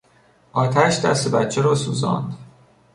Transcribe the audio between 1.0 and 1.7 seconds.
دست بچه